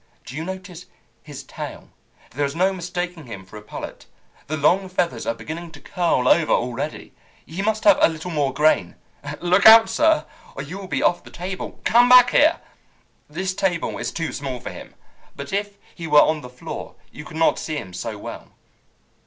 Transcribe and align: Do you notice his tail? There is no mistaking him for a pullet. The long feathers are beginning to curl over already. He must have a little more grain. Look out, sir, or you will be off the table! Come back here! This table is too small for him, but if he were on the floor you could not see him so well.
Do 0.25 0.35
you 0.35 0.43
notice 0.43 0.87
his 1.21 1.43
tail? 1.43 1.89
There 2.31 2.43
is 2.43 2.55
no 2.55 2.73
mistaking 2.73 3.27
him 3.27 3.45
for 3.45 3.55
a 3.57 3.61
pullet. 3.61 4.07
The 4.47 4.57
long 4.57 4.89
feathers 4.89 5.27
are 5.27 5.35
beginning 5.35 5.69
to 5.73 5.79
curl 5.79 6.27
over 6.27 6.51
already. 6.51 7.13
He 7.45 7.61
must 7.61 7.83
have 7.83 7.99
a 8.01 8.09
little 8.09 8.31
more 8.31 8.51
grain. 8.51 8.95
Look 9.41 9.67
out, 9.67 9.91
sir, 9.91 10.25
or 10.55 10.63
you 10.63 10.79
will 10.79 10.87
be 10.87 11.03
off 11.03 11.23
the 11.23 11.29
table! 11.29 11.79
Come 11.83 12.09
back 12.09 12.31
here! 12.31 12.61
This 13.29 13.53
table 13.53 13.95
is 13.99 14.11
too 14.11 14.33
small 14.33 14.59
for 14.59 14.71
him, 14.71 14.95
but 15.35 15.53
if 15.53 15.77
he 15.93 16.07
were 16.07 16.19
on 16.21 16.41
the 16.41 16.49
floor 16.49 16.95
you 17.11 17.23
could 17.23 17.37
not 17.37 17.59
see 17.59 17.77
him 17.77 17.93
so 17.93 18.17
well. 18.17 18.53